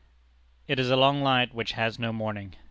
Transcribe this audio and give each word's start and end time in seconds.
It 0.67 0.79
is 0.79 0.89
a 0.89 0.95
long 0.95 1.21
night 1.21 1.53
which 1.53 1.73
has 1.73 1.99
no 1.99 2.11
morning. 2.11 2.55